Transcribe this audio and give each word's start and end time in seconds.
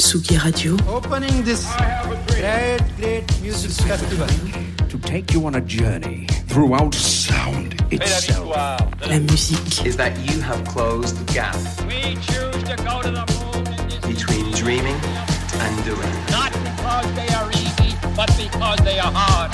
Tsugi 0.00 0.38
Radio. 0.42 0.76
Opening 0.88 1.42
this 1.44 1.66
great, 2.26 2.80
great 2.96 3.24
music 3.42 3.70
festival. 3.86 4.26
to 4.88 4.98
take 4.98 5.32
you 5.34 5.44
on 5.46 5.54
a 5.56 5.60
journey 5.60 6.26
throughout 6.48 6.94
sound 6.94 7.74
itself. 7.92 8.48
La 9.06 9.18
musique. 9.18 9.84
is 9.86 9.96
that 9.96 10.12
you 10.26 10.40
have 10.40 10.64
closed 10.64 11.16
the 11.18 11.32
gap 11.32 11.54
We 11.86 12.14
choose 12.26 12.62
to 12.70 12.76
go 12.88 13.02
to 13.02 13.10
the 13.10 13.24
moon 13.32 13.66
in 13.66 13.88
this 13.88 14.00
between 14.12 14.50
dreaming 14.52 14.98
and 15.64 15.84
doing. 15.84 16.12
not 16.30 16.52
because 16.68 17.06
they 17.14 17.28
are 17.38 17.48
easy, 17.50 17.94
but 18.16 18.30
because 18.36 18.78
they 18.88 18.98
are 18.98 19.12
hard. 19.14 19.50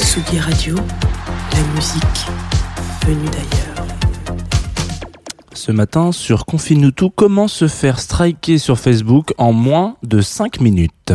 Tsugi 0.00 0.38
Radio. 0.46 0.74
La 0.76 1.62
musique 1.74 2.20
venue 3.06 3.28
d'ailleurs. 3.30 3.63
Ce 5.66 5.72
matin, 5.72 6.12
sur 6.12 6.44
Confine-nous 6.44 6.90
tout, 6.90 7.08
comment 7.08 7.48
se 7.48 7.68
faire 7.68 7.98
striker 7.98 8.58
sur 8.58 8.78
Facebook 8.78 9.32
en 9.38 9.54
moins 9.54 9.96
de 10.02 10.20
5 10.20 10.60
minutes? 10.60 11.14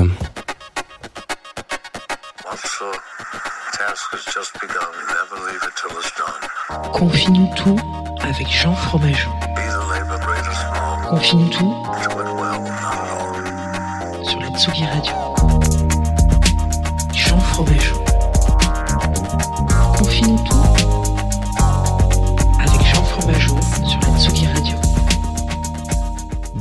Confine-nous 6.92 7.50
tout 7.56 7.78
avec 8.22 8.48
Jean 8.50 8.74
Fromageau. 8.74 9.30
Confine-nous 11.08 11.50
tout 11.50 11.76
sur 14.24 14.40
la 14.40 14.48
Tsugi 14.58 14.84
Radio. 14.84 15.19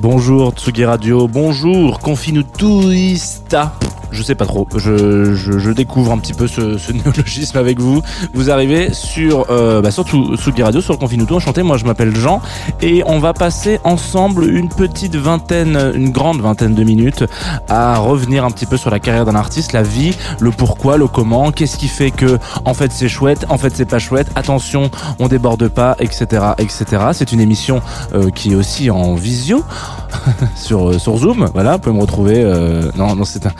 Bonjour 0.01 0.53
Tsugi 0.53 0.85
Radio, 0.85 1.27
bonjour 1.27 1.99
Confine-nous 1.99 2.45
touista. 2.45 3.73
Je 4.19 4.25
sais 4.25 4.35
pas 4.35 4.47
trop, 4.47 4.67
je, 4.75 5.33
je, 5.33 5.71
découvre 5.71 6.11
un 6.11 6.19
petit 6.19 6.35
peu 6.35 6.49
ce, 6.49 6.91
néologisme 6.93 7.57
avec 7.57 7.79
vous. 7.79 8.03
Vous 8.35 8.51
arrivez 8.51 8.93
sur, 8.93 9.47
euh, 9.49 9.81
bah 9.81 9.93
surtout 9.93 10.35
Tsugi 10.35 10.61
Radio, 10.61 10.81
sur 10.81 10.99
Confine-nous 10.99 11.25
tout, 11.25 11.37
enchanté, 11.37 11.63
moi 11.63 11.77
je 11.77 11.85
m'appelle 11.85 12.13
Jean 12.17 12.43
et 12.83 13.05
on 13.07 13.21
va 13.21 13.33
passer 13.33 13.79
ensemble 13.85 14.51
une 14.51 14.71
petite 14.71 15.15
vingtaine, 15.15 15.93
une 15.95 16.11
grande 16.11 16.41
vingtaine 16.41 16.75
de 16.75 16.83
minutes 16.83 17.23
à 17.69 17.99
revenir 17.99 18.45
un 18.45 18.51
petit 18.51 18.67
peu 18.67 18.77
sur 18.77 18.91
la 18.91 18.99
carrière 18.99 19.25
d'un 19.25 19.37
artiste, 19.37 19.73
la 19.73 19.85
vie, 19.85 20.17
le 20.41 20.51
pourquoi, 20.51 20.97
le 20.97 21.07
comment, 21.07 21.53
qu'est-ce 21.53 21.77
qui 21.77 21.87
fait 21.87 22.11
que 22.11 22.41
en 22.65 22.75
fait 22.75 22.91
c'est 22.91 23.09
chouette, 23.09 23.47
en 23.49 23.57
fait 23.57 23.77
c'est 23.77 23.89
pas 23.89 24.01
chouette, 24.01 24.27
attention, 24.35 24.91
on 25.21 25.29
déborde 25.29 25.69
pas, 25.69 25.95
etc. 26.01 26.43
etc. 26.59 26.87
C'est 27.13 27.31
une 27.31 27.41
émission 27.41 27.83
euh, 28.15 28.31
qui 28.31 28.51
est 28.51 28.57
aussi 28.57 28.91
en 28.91 29.15
visio 29.15 29.63
sur, 30.57 30.91
euh, 30.91 30.99
sur 30.99 31.19
Zoom, 31.19 31.49
voilà, 31.55 31.75
vous 31.75 31.79
pouvez 31.79 31.95
me 31.95 32.01
retrouver. 32.01 32.43
euh, 32.43 32.91
non, 32.97 33.15
non, 33.15 33.25
c'est 33.25 33.47
un, 33.47 33.53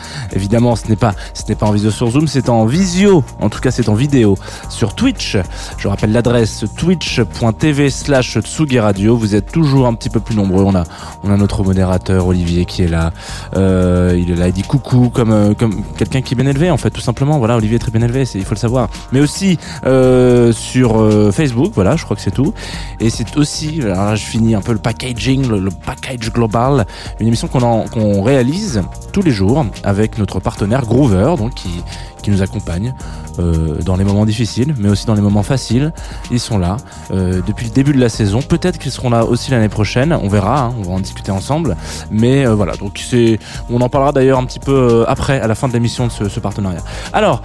ce 0.49 0.87
n'est 0.87 0.95
pas, 0.95 1.13
ce 1.33 1.43
n'est 1.47 1.55
pas 1.55 1.67
en 1.67 1.71
visio 1.71 1.91
sur 1.91 2.09
Zoom, 2.09 2.27
c'est 2.27 2.49
en 2.49 2.65
visio. 2.65 3.23
En 3.39 3.49
tout 3.49 3.59
cas, 3.59 3.71
c'est 3.71 3.89
en 3.89 3.93
vidéo 3.93 4.35
sur 4.69 4.95
Twitch. 4.95 5.37
Je 5.77 5.87
rappelle 5.87 6.11
l'adresse 6.11 6.65
twitch.tv 6.75 7.89
slash 7.89 8.39
Tsugi 8.39 8.79
Radio. 8.79 9.15
Vous 9.15 9.35
êtes 9.35 9.51
toujours 9.51 9.85
un 9.87 9.93
petit 9.93 10.09
peu 10.09 10.19
plus 10.19 10.35
nombreux. 10.35 10.63
On 10.63 10.75
a, 10.75 10.83
on 11.23 11.31
a 11.31 11.37
notre 11.37 11.63
modérateur 11.63 12.27
Olivier 12.27 12.65
qui 12.65 12.83
est 12.83 12.87
là. 12.87 13.11
Euh, 13.55 14.17
il 14.19 14.31
est 14.31 14.35
là, 14.35 14.47
il 14.47 14.53
dit 14.53 14.63
coucou 14.63 15.09
comme, 15.09 15.31
euh, 15.31 15.53
comme 15.53 15.83
quelqu'un 15.97 16.21
qui 16.21 16.33
est 16.33 16.37
bien 16.37 16.47
élevé 16.47 16.71
en 16.71 16.77
fait, 16.77 16.89
tout 16.89 17.01
simplement. 17.01 17.37
Voilà, 17.37 17.57
Olivier 17.57 17.75
est 17.75 17.79
très 17.79 17.91
bien 17.91 18.01
élevé, 18.01 18.23
il 18.33 18.43
faut 18.43 18.55
le 18.55 18.59
savoir. 18.59 18.89
Mais 19.11 19.19
aussi 19.21 19.57
euh, 19.85 20.51
sur 20.51 20.89
Facebook, 21.31 21.71
voilà, 21.75 21.95
je 21.95 22.03
crois 22.03 22.15
que 22.15 22.21
c'est 22.21 22.31
tout. 22.31 22.53
Et 22.99 23.09
c'est 23.09 23.37
aussi, 23.37 23.81
alors 23.81 24.05
là, 24.05 24.15
je 24.15 24.25
finis 24.25 24.55
un 24.55 24.61
peu 24.61 24.73
le 24.73 24.79
packaging, 24.79 25.47
le, 25.47 25.69
package 25.69 26.31
global, 26.31 26.85
une 27.19 27.27
émission 27.27 27.47
qu'on 27.47 27.85
qu'on 27.87 28.21
réalise 28.21 28.81
tous 29.11 29.21
les 29.21 29.31
jours 29.31 29.65
avec 29.83 30.17
notre 30.17 30.38
partenaire 30.39 30.85
Groover, 30.85 31.35
donc 31.37 31.53
qui, 31.53 31.83
qui 32.21 32.31
nous 32.31 32.41
accompagne 32.41 32.93
euh, 33.39 33.81
dans 33.81 33.95
les 33.95 34.03
moments 34.03 34.25
difficiles, 34.25 34.75
mais 34.77 34.89
aussi 34.89 35.05
dans 35.05 35.15
les 35.15 35.21
moments 35.21 35.43
faciles. 35.43 35.93
Ils 36.31 36.39
sont 36.39 36.57
là 36.57 36.77
euh, 37.11 37.41
depuis 37.45 37.67
le 37.67 37.71
début 37.71 37.93
de 37.93 37.99
la 37.99 38.09
saison. 38.09 38.41
Peut-être 38.41 38.77
qu'ils 38.77 38.91
seront 38.91 39.09
là 39.09 39.25
aussi 39.25 39.51
l'année 39.51 39.69
prochaine. 39.69 40.13
On 40.13 40.27
verra, 40.27 40.65
hein, 40.65 40.73
on 40.79 40.83
va 40.83 40.91
en 40.91 40.99
discuter 40.99 41.31
ensemble. 41.31 41.75
Mais 42.11 42.45
euh, 42.45 42.55
voilà, 42.55 42.75
donc 42.75 43.03
c'est, 43.03 43.39
on 43.69 43.81
en 43.81 43.89
parlera 43.89 44.11
d'ailleurs 44.11 44.39
un 44.39 44.45
petit 44.45 44.59
peu 44.59 45.05
après, 45.07 45.39
à 45.39 45.47
la 45.47 45.55
fin 45.55 45.67
de 45.67 45.73
l'émission 45.73 46.07
de 46.07 46.29
ce 46.29 46.39
partenariat. 46.39 46.81
Alors. 47.13 47.41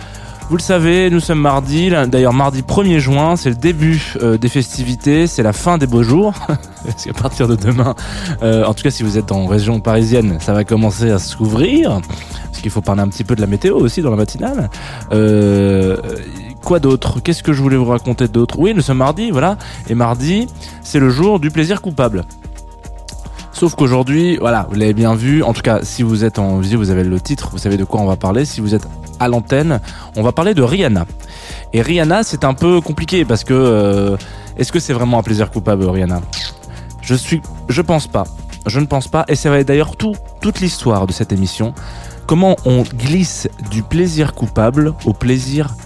Vous 0.51 0.59
le 0.59 0.63
savez, 0.63 1.09
nous 1.09 1.21
sommes 1.21 1.41
mardi, 1.41 1.91
d'ailleurs 2.09 2.35
mardi 2.35 2.61
1er 2.61 2.99
juin, 2.99 3.35
c'est 3.35 3.49
le 3.49 3.57
début 3.57 4.15
euh, 4.23 4.37
des 4.37 4.51
festivités, 4.51 5.27
c'est 5.27 5.43
la 5.43 5.55
fin 5.55 5.79
des 5.79 5.87
beaux 5.87 6.03
jours, 6.03 6.35
parce 6.85 7.05
qu'à 7.05 7.15
partir 7.15 7.49
de 7.49 7.57
demain, 7.57 7.95
euh, 8.43 8.63
en 8.65 8.75
tout 8.75 8.83
cas 8.83 8.91
si 8.91 9.03
vous 9.03 9.17
êtes 9.17 9.33
en 9.33 9.47
région 9.47 9.81
parisienne, 9.81 10.37
ça 10.41 10.53
va 10.53 10.65
commencer 10.65 11.11
à 11.11 11.19
s'ouvrir, 11.19 11.99
parce 12.51 12.61
qu'il 12.61 12.71
faut 12.71 12.83
parler 12.83 13.01
un 13.01 13.09
petit 13.09 13.25
peu 13.25 13.35
de 13.35 13.41
la 13.41 13.47
météo 13.47 13.77
aussi 13.77 14.03
dans 14.03 14.11
la 14.11 14.17
matinale. 14.17 14.69
Euh, 15.13 15.97
quoi 16.63 16.79
d'autre? 16.79 17.21
Qu'est-ce 17.21 17.43
que 17.43 17.55
je 17.55 17.63
voulais 17.63 17.79
vous 17.79 17.87
raconter 17.87 18.29
d'autre? 18.29 18.59
Oui, 18.59 18.75
nous 18.75 18.83
sommes 18.83 18.99
mardi, 18.99 19.31
voilà, 19.31 19.57
et 19.89 19.95
mardi, 19.95 20.47
c'est 20.83 21.01
le 21.01 21.09
jour 21.09 21.41
du 21.41 21.51
plaisir 21.51 21.81
coupable. 21.81 22.23
Sauf 23.55 23.77
qu'aujourd'hui, 23.77 24.37
voilà, 24.37 24.67
vous 24.69 24.75
l'avez 24.75 24.95
bien 24.95 25.15
vu. 25.15 25.45
En 25.45 25.53
tout 25.53 25.63
cas, 25.63 25.79
si 25.85 26.03
vous 26.03 26.25
êtes 26.25 26.41
en 26.41 26.59
visio, 26.59 26.77
vous 26.77 26.91
avez 26.91 27.05
le 27.05 27.21
titre, 27.21 27.51
vous 27.53 27.59
savez 27.59 27.77
de 27.77 27.85
quoi 27.85 28.01
on 28.01 28.05
va 28.05 28.17
parler. 28.17 28.45
Si 28.45 28.61
vous 28.61 28.75
êtes 28.75 28.87
à 29.21 29.29
l'antenne, 29.29 29.81
on 30.17 30.23
va 30.23 30.33
parler 30.33 30.55
de 30.55 30.63
Rihanna. 30.63 31.07
Et 31.73 31.81
Rihanna, 31.81 32.25
c'est 32.25 32.43
un 32.43 32.53
peu 32.53 32.81
compliqué 32.81 33.25
parce 33.25 33.45
que 33.45 33.55
euh, 33.55 34.17
est-ce 34.59 34.73
que 34.73 34.81
c'est 34.81 34.93
vraiment 34.93 35.21
un 35.21 35.23
plaisir 35.23 35.53
coupable, 35.53 35.85
Rihanna? 35.85 36.21
Je 37.01 37.15
suis, 37.15 37.41
je 37.69 37.81
pense 37.81 38.09
pas. 38.09 38.25
Je 38.67 38.81
ne 38.81 38.87
pense 38.87 39.07
pas. 39.07 39.25
Et 39.29 39.37
ça 39.37 39.51
va 39.51 39.61
être 39.61 39.69
d'ailleurs 39.69 39.97
tout, 39.97 40.17
toute 40.41 40.59
l'histoire 40.59 41.07
de 41.07 41.13
cette 41.13 41.33
émission. 41.33 41.75
Comment 42.27 42.57
on 42.65 42.83
glisse 42.83 43.49
du 43.71 43.85
plaisir 43.85 44.35
coupable 44.35 44.95
au 45.05 45.13
plaisir 45.13 45.77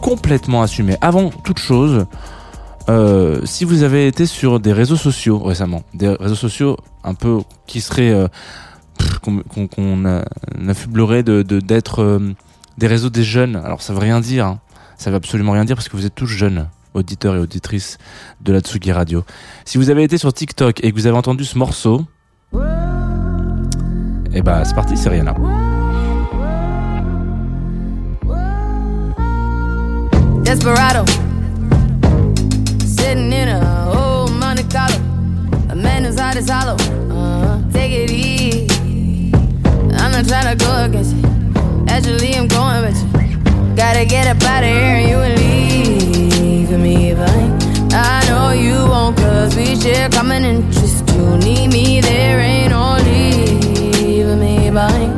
complètement 0.00 0.62
assumé. 0.62 0.96
Avant 1.02 1.28
toute 1.28 1.58
chose, 1.58 2.06
euh, 2.88 3.40
si 3.44 3.64
vous 3.64 3.82
avez 3.82 4.06
été 4.06 4.24
sur 4.24 4.60
des 4.60 4.72
réseaux 4.72 4.96
sociaux 4.96 5.38
récemment, 5.38 5.82
des 5.92 6.08
réseaux 6.08 6.34
sociaux 6.34 6.76
un 7.04 7.14
peu 7.14 7.40
qui 7.66 7.80
seraient 7.80 8.10
euh, 8.10 8.28
qu'on 9.20 10.04
affublerait 10.68 11.22
de 11.22 11.42
d'être 11.42 12.02
euh, 12.02 12.34
des 12.78 12.86
réseaux 12.86 13.10
des 13.10 13.24
jeunes. 13.24 13.56
Alors 13.56 13.82
ça 13.82 13.92
veut 13.92 13.98
rien 13.98 14.20
dire, 14.20 14.46
hein. 14.46 14.60
ça 14.96 15.10
veut 15.10 15.16
absolument 15.16 15.52
rien 15.52 15.66
dire 15.66 15.76
parce 15.76 15.88
que 15.88 15.96
vous 15.96 16.06
êtes 16.06 16.14
tous 16.14 16.26
jeunes, 16.26 16.68
auditeurs 16.94 17.36
et 17.36 17.38
auditrices 17.38 17.98
de 18.40 18.52
la 18.52 18.60
Tsugi 18.60 18.92
Radio. 18.92 19.22
Si 19.66 19.76
vous 19.76 19.90
avez 19.90 20.02
été 20.02 20.16
sur 20.16 20.32
TikTok 20.32 20.82
et 20.82 20.90
que 20.90 20.96
vous 20.96 21.06
avez 21.06 21.16
entendu 21.16 21.44
ce 21.44 21.58
morceau, 21.58 22.06
et 24.32 24.40
bah 24.40 24.64
c'est 24.64 24.74
parti, 24.74 24.96
c'est 24.96 25.10
Rihanna. 25.10 25.34
Desperado. 30.42 31.04
Sitting 33.08 33.32
in 33.32 33.48
a 33.48 33.90
old 33.96 34.32
Monte 34.32 34.64
Carlo. 34.64 34.96
A 35.70 35.74
man 35.74 36.04
whose 36.04 36.20
heart 36.20 36.36
is 36.36 36.50
hollow. 36.50 36.74
Uh-huh. 36.74 37.58
Take 37.72 37.90
it 37.90 38.10
easy. 38.10 39.32
I'm 39.96 40.12
not 40.12 40.28
trying 40.28 40.54
to 40.54 40.62
go 40.62 40.84
against 40.84 41.16
you. 41.16 41.22
Actually, 41.88 42.34
I'm 42.34 42.48
going 42.48 42.82
with 42.84 43.00
you. 43.00 43.74
Gotta 43.74 44.04
get 44.04 44.26
up 44.26 44.42
out 44.42 44.62
of 44.62 44.68
here 44.68 44.96
and 45.00 45.08
you 45.08 45.16
will 45.16 45.36
leave 45.36 46.70
me 46.78 47.14
behind. 47.14 47.94
I 47.94 48.26
know 48.28 48.50
you 48.50 48.76
won't, 48.92 49.16
cause 49.16 49.56
we 49.56 49.74
share 49.80 50.10
common 50.10 50.44
interest. 50.44 51.08
You 51.14 51.38
need 51.38 51.72
me, 51.72 52.02
there 52.02 52.40
ain't 52.40 52.72
no 52.72 52.98
leaving 53.06 54.38
me 54.38 54.68
behind. 54.68 55.17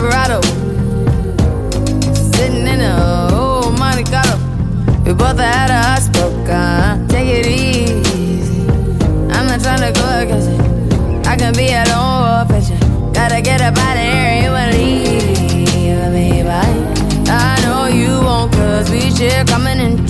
Desperado. 0.00 0.40
Sitting 2.32 2.66
in 2.66 2.80
a 2.80 3.28
oh 3.32 3.70
Monte 3.78 4.04
Carlo. 4.04 4.38
We 5.04 5.12
both 5.12 5.38
had 5.38 5.68
a 5.68 5.82
hot 5.82 6.00
spoken. 6.00 6.50
Uh, 6.50 7.06
take 7.08 7.28
it 7.28 7.46
easy. 7.46 8.62
I'm 9.30 9.46
not 9.46 9.60
trying 9.60 9.82
to 9.82 9.92
go 9.92 10.06
against 10.20 10.48
it. 10.48 11.26
I 11.26 11.36
can 11.36 11.52
be 11.52 11.68
at 11.72 11.88
home 11.88 12.24
or 12.32 12.46
pitching. 12.48 13.12
Gotta 13.12 13.42
get 13.42 13.60
up 13.60 13.76
out 13.76 13.98
of 13.98 14.02
here, 14.02 14.40
you 14.40 14.50
believe 14.56 16.12
me, 16.14 16.42
bye. 16.44 16.72
I 17.28 17.60
know 17.60 17.84
you 17.84 18.24
won't, 18.24 18.52
cause 18.52 18.90
we 18.90 19.10
share 19.10 19.44
coming 19.44 19.80
in. 19.80 20.09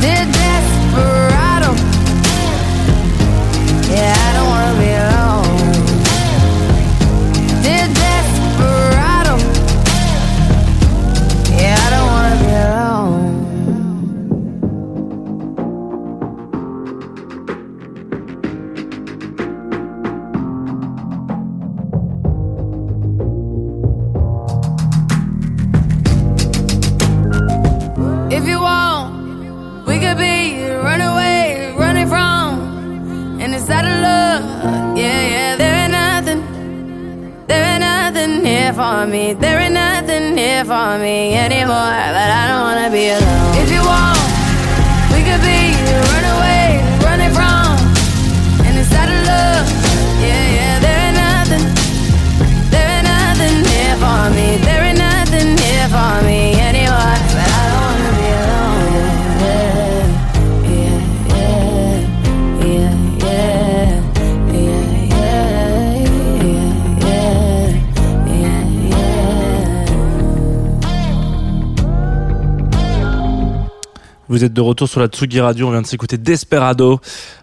Did 0.00 0.39
Vous 74.40 74.46
êtes 74.46 74.54
de 74.54 74.62
retour 74.62 74.88
sur 74.88 75.00
la 75.00 75.08
Tsugi 75.08 75.38
Radio, 75.38 75.68
on 75.68 75.70
vient 75.70 75.82
de 75.82 75.86
s'écouter 75.86 76.16
Desperado 76.16 76.98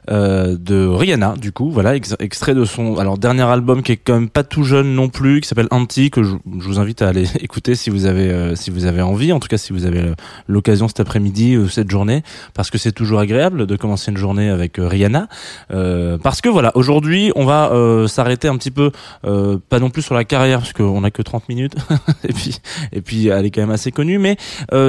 euh, 0.09 0.55
de 0.59 0.85
Rihanna, 0.85 1.35
du 1.39 1.51
coup, 1.51 1.69
voilà, 1.69 1.95
ex- 1.95 2.15
extrait 2.19 2.53
de 2.53 2.65
son 2.65 2.97
alors 2.97 3.17
dernier 3.17 3.43
album 3.43 3.83
qui 3.83 3.91
est 3.93 3.97
quand 3.97 4.13
même 4.13 4.29
pas 4.29 4.43
tout 4.43 4.63
jeune 4.63 4.93
non 4.93 5.09
plus, 5.09 5.41
qui 5.41 5.47
s'appelle 5.47 5.67
Anti, 5.71 6.09
que 6.11 6.23
je, 6.23 6.35
vous 6.45 6.79
invite 6.79 7.01
à 7.01 7.09
aller 7.09 7.25
écouter 7.41 7.75
si 7.75 7.89
vous 7.89 8.05
avez 8.05 8.29
euh, 8.29 8.55
si 8.55 8.69
vous 8.71 8.85
avez 8.85 9.01
envie, 9.01 9.31
en 9.33 9.39
tout 9.39 9.47
cas 9.47 9.57
si 9.57 9.73
vous 9.73 9.85
avez 9.85 10.11
l'occasion 10.47 10.87
cet 10.87 10.99
après-midi 10.99 11.57
ou 11.57 11.67
cette 11.69 11.89
journée, 11.91 12.23
parce 12.53 12.69
que 12.69 12.77
c'est 12.77 12.91
toujours 12.91 13.19
agréable 13.19 13.65
de 13.67 13.75
commencer 13.75 14.11
une 14.11 14.17
journée 14.17 14.49
avec 14.49 14.79
euh, 14.79 14.87
Rihanna, 14.87 15.27
Euh, 15.71 16.17
parce 16.17 16.41
que 16.41 16.49
voilà, 16.49 16.71
aujourd'hui 16.75 17.31
on 17.35 17.45
va 17.45 17.71
euh, 17.71 18.07
s'arrêter 18.07 18.47
un 18.47 18.57
petit 18.57 18.71
peu, 18.71 18.91
pas 19.23 19.79
non 19.79 19.89
plus 19.89 20.01
sur 20.01 20.15
la 20.15 20.23
carrière, 20.23 20.59
parce 20.59 20.73
qu'on 20.73 21.03
a 21.03 21.11
que 21.11 21.21
30 21.21 21.49
minutes, 21.49 21.75
et 22.27 22.33
puis 22.33 22.59
et 22.91 23.01
puis 23.01 23.27
elle 23.27 23.45
est 23.45 23.51
quand 23.51 23.61
même 23.61 23.71
assez 23.71 23.91
connue, 23.91 24.19
mais 24.19 24.37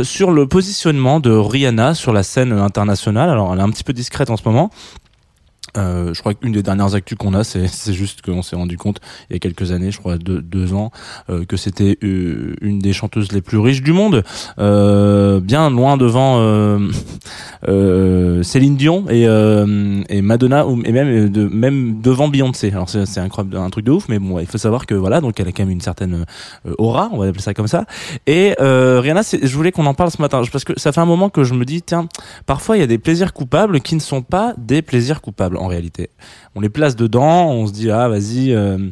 sur 0.03 0.31
le 0.31 0.47
positionnement 0.47 1.21
de 1.21 1.31
Rihanna 1.31 1.95
sur 1.95 2.13
la 2.13 2.23
scène 2.23 2.53
internationale. 2.53 3.31
Alors, 3.31 3.53
elle 3.53 3.61
est 3.61 3.63
un 3.63 3.71
petit 3.71 3.85
peu 3.85 3.93
discrète 3.93 4.31
en 4.31 4.37
ce 4.37 4.43
moment. 4.45 4.71
Euh, 5.77 6.15
je 6.15 6.21
crois 6.21 6.35
qu'une 6.35 6.53
des 6.53 6.63
dernières 6.63 6.95
actus 6.95 7.17
qu'on 7.19 7.35
a, 7.35 7.45
c'est 7.45 7.93
juste 7.93 8.23
qu'on 8.23 8.43
s'est 8.43 8.57
rendu 8.57 8.77
compte 8.77 9.01
il 9.31 9.35
y 9.35 9.37
a 9.37 9.39
quelques 9.39 9.73
années, 9.73 9.91
je 9.91 9.99
crois 9.99 10.19
deux, 10.19 10.41
deux 10.41 10.75
ans, 10.75 10.91
euh, 11.31 11.45
que 11.45 11.57
c'était 11.57 11.99
euh, 12.03 12.55
une 12.61 12.79
des 12.79 12.93
chanteuses 12.93 13.33
les 13.33 13.41
plus 13.41 13.59
riches 13.59 13.83
du 13.83 13.93
monde, 13.93 14.25
euh, 14.59 15.41
bien 15.41 15.71
loin 15.71 15.97
devant 15.97 16.39
euh, 16.41 16.79
euh, 17.69 18.43
Céline 18.43 18.77
Dion 18.77 19.05
et, 19.11 19.23
et 19.23 20.23
Madonna, 20.23 20.65
et 20.85 20.93
même 20.93 21.29
de, 21.29 21.49
même 21.49 22.01
devant 22.01 22.29
Beyoncé. 22.29 22.71
Alors 22.73 22.89
c'est 22.89 23.19
incroyable, 23.19 23.57
un 23.57 23.71
truc 23.71 23.85
de 23.85 23.93
ouf, 23.93 24.09
mais 24.09 24.19
bon, 24.19 24.39
il 24.39 24.47
faut 24.47 24.59
savoir 24.59 24.87
que 24.87 24.95
voilà, 24.95 25.21
donc 25.21 25.39
elle 25.41 25.49
a 25.49 25.53
quand 25.53 25.63
même 25.63 25.71
une 25.71 25.81
certaine 25.81 26.25
aura, 26.79 27.09
on 27.13 27.19
va 27.19 27.27
appeler 27.27 27.43
ça 27.43 27.55
comme 27.55 27.69
ça. 27.69 27.85
Et 28.27 28.55
euh, 28.61 29.01
Rihanna, 29.01 29.23
je 29.23 29.55
voulais 29.57 29.73
qu'on 29.73 29.87
en 29.87 29.95
parle 29.95 30.11
ce 30.11 30.21
matin 30.21 30.43
parce 30.51 30.65
que 30.65 30.79
ça 30.79 30.93
fait 30.93 31.01
un 31.01 31.07
moment 31.07 31.29
que 31.29 31.45
je 31.45 31.55
me 31.55 31.65
dis, 31.65 31.83
tiens, 31.83 32.09
parfois 32.47 32.77
il 32.77 32.81
y 32.81 32.83
a 32.83 32.87
des 32.87 32.99
plaisirs 32.99 33.33
coupables 33.33 33.81
qui 33.81 33.95
ne 33.95 34.01
sont 34.01 34.23
pas 34.23 34.55
des 34.57 34.83
plaisirs 34.83 35.21
coupables 35.21 35.58
en 35.59 35.67
réalité. 35.67 36.11
On 36.55 36.61
les 36.61 36.69
place 36.69 36.97
dedans, 36.97 37.51
on 37.51 37.67
se 37.67 37.73
dit 37.73 37.91
ah 37.91 38.09
vas-y. 38.09 38.53
euh, 38.53 38.91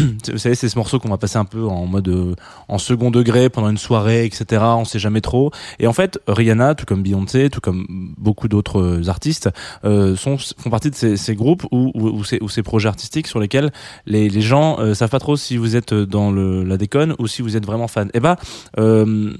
vous 0.32 0.38
savez, 0.38 0.54
c'est 0.54 0.68
ce 0.68 0.78
morceau 0.78 0.98
qu'on 0.98 1.08
va 1.08 1.18
passer 1.18 1.36
un 1.36 1.44
peu 1.44 1.64
en 1.66 1.86
mode 1.86 2.08
euh, 2.08 2.34
en 2.68 2.78
second 2.78 3.10
degré 3.10 3.48
pendant 3.48 3.68
une 3.68 3.78
soirée, 3.78 4.24
etc. 4.24 4.62
On 4.62 4.84
sait 4.84 4.98
jamais 4.98 5.20
trop. 5.20 5.50
Et 5.78 5.86
en 5.86 5.92
fait, 5.92 6.18
Rihanna, 6.26 6.74
tout 6.74 6.86
comme 6.86 7.02
Beyoncé, 7.02 7.50
tout 7.50 7.60
comme 7.60 8.14
beaucoup 8.16 8.48
d'autres 8.48 8.80
euh, 8.80 9.08
artistes, 9.08 9.50
sont 9.82 10.38
font 10.38 10.70
partie 10.70 10.90
de 10.90 10.94
ces, 10.94 11.34
groupes 11.34 11.66
ou, 11.70 12.22
ces, 12.24 12.62
projets 12.62 12.88
artistiques 12.88 13.26
sur 13.26 13.40
lesquels 13.40 13.72
les, 14.06 14.30
gens 14.40 14.78
euh, 14.80 14.94
savent 14.94 15.10
pas 15.10 15.18
trop 15.18 15.36
si 15.36 15.56
vous 15.56 15.76
êtes 15.76 15.92
dans 15.94 16.32
la 16.32 16.76
déconne 16.76 17.14
ou 17.18 17.26
si 17.26 17.42
vous 17.42 17.56
êtes 17.56 17.66
vraiment 17.66 17.88
fan. 17.88 18.10
Et 18.14 18.20
bah, 18.20 18.36
euh, 18.78 19.32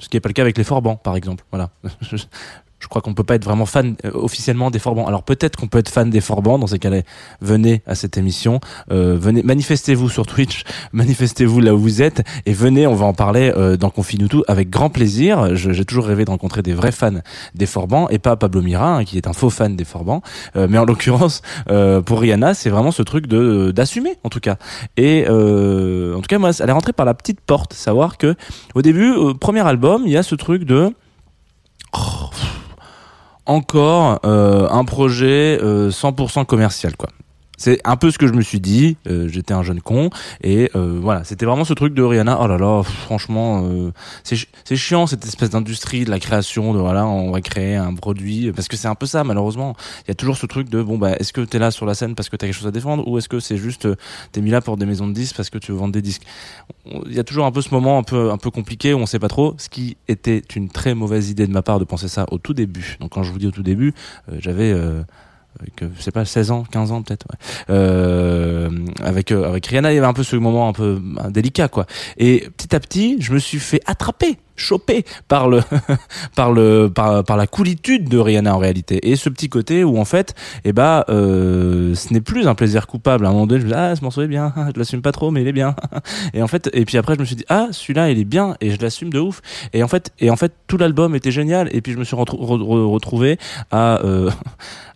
ce 0.00 0.08
qui 0.08 0.16
est 0.16 0.20
pas 0.20 0.28
le 0.28 0.34
cas 0.34 0.42
avec 0.42 0.58
les 0.58 0.64
Forbans, 0.64 0.96
par 0.96 1.16
exemple. 1.16 1.44
Voilà. 1.50 1.70
Je 2.80 2.88
crois 2.88 3.02
qu'on 3.02 3.14
peut 3.14 3.24
pas 3.24 3.34
être 3.34 3.44
vraiment 3.44 3.66
fan 3.66 3.96
euh, 4.04 4.10
officiellement 4.14 4.70
des 4.70 4.78
Forbans. 4.78 5.06
Alors 5.06 5.22
peut-être 5.22 5.56
qu'on 5.56 5.66
peut 5.66 5.78
être 5.78 5.88
fan 5.88 6.10
des 6.10 6.20
Forbans. 6.20 6.58
Dans 6.58 6.66
ces 6.66 6.78
cas-là, 6.78 7.02
venez 7.40 7.82
à 7.86 7.94
cette 7.94 8.16
émission, 8.16 8.60
euh, 8.90 9.16
venez, 9.18 9.42
manifestez-vous 9.42 10.08
sur 10.08 10.26
Twitch, 10.26 10.64
manifestez-vous 10.92 11.60
là 11.60 11.74
où 11.74 11.78
vous 11.78 12.02
êtes 12.02 12.22
et 12.46 12.52
venez. 12.52 12.86
On 12.86 12.94
va 12.94 13.06
en 13.06 13.14
parler 13.14 13.52
euh, 13.56 13.76
dans 13.76 13.90
Confine 13.90 14.28
tout 14.28 14.44
avec 14.48 14.70
grand 14.70 14.90
plaisir. 14.90 15.54
J'ai 15.56 15.84
toujours 15.84 16.06
rêvé 16.06 16.24
de 16.24 16.30
rencontrer 16.30 16.62
des 16.62 16.74
vrais 16.74 16.92
fans 16.92 17.20
des 17.54 17.66
Forbans 17.66 18.08
et 18.10 18.18
pas 18.18 18.36
Pablo 18.36 18.62
Mira 18.62 18.96
hein, 18.96 19.04
qui 19.04 19.16
est 19.16 19.26
un 19.26 19.32
faux 19.32 19.50
fan 19.50 19.76
des 19.76 19.84
Forbans. 19.84 20.22
Euh, 20.56 20.66
mais 20.68 20.78
en 20.78 20.84
l'occurrence, 20.84 21.42
euh, 21.70 22.00
pour 22.00 22.20
Rihanna, 22.20 22.54
c'est 22.54 22.70
vraiment 22.70 22.90
ce 22.90 23.02
truc 23.02 23.26
de 23.26 23.70
d'assumer 23.70 24.16
en 24.24 24.28
tout 24.28 24.40
cas. 24.40 24.56
Et 24.96 25.24
euh, 25.28 26.16
en 26.16 26.20
tout 26.20 26.28
cas, 26.28 26.38
moi, 26.38 26.50
elle 26.58 26.68
est 26.68 26.72
rentrée 26.72 26.92
par 26.92 27.06
la 27.06 27.14
petite 27.14 27.40
porte. 27.40 27.72
Savoir 27.72 28.18
que 28.18 28.34
au 28.74 28.82
début, 28.82 29.12
au 29.12 29.34
premier 29.34 29.66
album, 29.66 30.02
il 30.06 30.12
y 30.12 30.16
a 30.16 30.22
ce 30.22 30.34
truc 30.34 30.64
de 30.64 30.92
Oh, 31.96 32.30
encore 33.48 34.20
euh, 34.24 34.68
un 34.70 34.84
projet 34.84 35.58
euh, 35.62 35.90
100% 35.90 36.44
commercial 36.44 36.96
quoi. 36.96 37.08
C'est 37.58 37.80
un 37.84 37.96
peu 37.96 38.10
ce 38.10 38.16
que 38.16 38.26
je 38.26 38.32
me 38.32 38.40
suis 38.40 38.60
dit. 38.60 38.96
euh, 39.08 39.28
J'étais 39.28 39.52
un 39.52 39.62
jeune 39.62 39.80
con 39.82 40.08
et 40.42 40.70
euh, 40.76 40.98
voilà, 41.02 41.24
c'était 41.24 41.44
vraiment 41.44 41.64
ce 41.64 41.74
truc 41.74 41.92
de 41.92 42.02
Rihanna. 42.02 42.38
Oh 42.40 42.46
là 42.46 42.56
là, 42.56 42.82
franchement, 42.82 43.64
euh, 43.64 43.92
c'est 44.24 44.36
chi- 44.36 44.48
c'est 44.64 44.76
chiant 44.76 45.06
cette 45.06 45.26
espèce 45.26 45.50
d'industrie 45.50 46.04
de 46.04 46.10
la 46.10 46.20
création. 46.20 46.72
De 46.72 46.78
voilà, 46.78 47.06
on 47.06 47.30
va 47.32 47.40
créer 47.42 47.76
un 47.76 47.92
produit 47.94 48.52
parce 48.52 48.68
que 48.68 48.76
c'est 48.76 48.88
un 48.88 48.94
peu 48.94 49.06
ça 49.06 49.24
malheureusement. 49.24 49.74
Il 50.06 50.08
y 50.08 50.12
a 50.12 50.14
toujours 50.14 50.36
ce 50.36 50.46
truc 50.46 50.68
de 50.70 50.82
bon 50.82 50.96
bah 50.96 51.12
est-ce 51.18 51.32
que 51.32 51.40
t'es 51.40 51.58
là 51.58 51.70
sur 51.70 51.84
la 51.84 51.94
scène 51.94 52.14
parce 52.14 52.28
que 52.28 52.36
t'as 52.36 52.46
quelque 52.46 52.56
chose 52.56 52.66
à 52.66 52.70
défendre 52.70 53.06
ou 53.08 53.18
est-ce 53.18 53.28
que 53.28 53.40
c'est 53.40 53.56
juste 53.58 53.86
euh, 53.86 53.96
t'es 54.32 54.40
mis 54.40 54.50
là 54.50 54.60
pour 54.60 54.76
des 54.76 54.86
maisons 54.86 55.08
de 55.08 55.12
disques 55.12 55.36
parce 55.36 55.50
que 55.50 55.58
tu 55.58 55.72
veux 55.72 55.78
vendre 55.78 55.92
des 55.92 56.02
disques? 56.02 56.22
Il 57.06 57.12
y 57.14 57.18
a 57.18 57.24
toujours 57.24 57.44
un 57.44 57.52
peu 57.52 57.60
ce 57.60 57.74
moment 57.74 57.98
un 57.98 58.02
peu 58.04 58.30
un 58.30 58.38
peu 58.38 58.50
compliqué 58.50 58.94
où 58.94 58.98
on 58.98 59.06
sait 59.06 59.18
pas 59.18 59.28
trop. 59.28 59.54
Ce 59.58 59.68
qui 59.68 59.96
était 60.06 60.42
une 60.54 60.68
très 60.68 60.94
mauvaise 60.94 61.28
idée 61.30 61.46
de 61.46 61.52
ma 61.52 61.62
part 61.62 61.80
de 61.80 61.84
penser 61.84 62.06
ça 62.08 62.24
au 62.30 62.38
tout 62.38 62.54
début. 62.54 62.96
Donc 63.00 63.10
quand 63.12 63.24
je 63.24 63.32
vous 63.32 63.38
dis 63.38 63.46
au 63.48 63.50
tout 63.50 63.62
début, 63.64 63.94
euh, 64.30 64.36
j'avais 64.38 64.70
euh, 64.72 65.02
avec, 65.60 65.82
euh, 65.82 65.88
je 65.96 66.02
sais 66.02 66.10
pas, 66.10 66.24
16 66.24 66.50
ans, 66.50 66.64
15 66.70 66.92
ans 66.92 67.02
peut-être. 67.02 67.26
Ouais. 67.30 67.38
Euh, 67.70 68.70
avec 69.02 69.32
euh, 69.32 69.48
avec 69.48 69.66
Rihanna, 69.66 69.92
il 69.92 69.96
y 69.96 69.98
avait 69.98 70.06
un 70.06 70.12
peu 70.12 70.22
ce 70.22 70.36
moment 70.36 70.68
un 70.68 70.72
peu 70.72 71.00
délicat 71.30 71.68
quoi. 71.68 71.86
Et 72.16 72.48
petit 72.56 72.74
à 72.74 72.80
petit, 72.80 73.16
je 73.20 73.32
me 73.32 73.38
suis 73.38 73.58
fait 73.58 73.80
attraper, 73.86 74.38
choper 74.58 75.04
par 75.28 75.48
le 75.48 75.60
par 76.36 76.52
le 76.52 76.90
par, 76.94 77.24
par 77.24 77.36
la 77.36 77.46
coolitude 77.46 78.08
de 78.08 78.18
Rihanna 78.18 78.54
en 78.54 78.58
réalité. 78.58 79.10
Et 79.10 79.16
ce 79.16 79.28
petit 79.28 79.48
côté 79.48 79.84
où 79.84 79.98
en 79.98 80.04
fait, 80.04 80.34
eh 80.64 80.72
ben 80.72 81.04
euh, 81.08 81.94
ce 81.94 82.12
n'est 82.12 82.20
plus 82.20 82.46
un 82.48 82.54
plaisir 82.54 82.86
coupable. 82.86 83.26
À 83.26 83.28
un 83.30 83.32
moment 83.32 83.46
donné, 83.46 83.60
je 83.60 83.66
me 83.66 83.72
dis 83.72 83.78
ah 83.78 83.94
ce 83.96 84.02
morceau 84.02 84.22
est 84.22 84.28
bien, 84.28 84.52
je 84.74 84.78
l'assume 84.78 85.02
pas 85.02 85.12
trop 85.12 85.30
mais 85.30 85.42
il 85.42 85.48
est 85.48 85.52
bien. 85.52 85.74
Et 86.34 86.42
en 86.42 86.48
fait, 86.48 86.68
et 86.72 86.84
puis 86.84 86.98
après 86.98 87.14
je 87.14 87.20
me 87.20 87.24
suis 87.24 87.36
dit 87.36 87.44
ah 87.48 87.68
celui-là 87.70 88.10
il 88.10 88.18
est 88.18 88.24
bien 88.24 88.56
et 88.60 88.70
je 88.70 88.80
l'assume 88.80 89.10
de 89.10 89.18
ouf. 89.18 89.40
Et 89.72 89.82
en 89.82 89.88
fait 89.88 90.12
et 90.18 90.30
en 90.30 90.36
fait 90.36 90.52
tout 90.66 90.76
l'album 90.76 91.14
était 91.14 91.30
génial. 91.30 91.68
Et 91.72 91.80
puis 91.80 91.92
je 91.92 91.98
me 91.98 92.04
suis 92.04 92.16
re- 92.16 92.24
re- 92.24 92.90
retrouvé 92.90 93.38
à 93.70 94.04
euh, 94.04 94.30